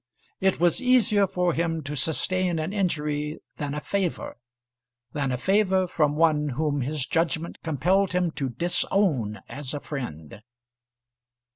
[0.39, 4.37] It was easier for him to sustain an injury than a favour,
[5.13, 10.41] than a favour from one whom his judgment compelled him to disown as a friend.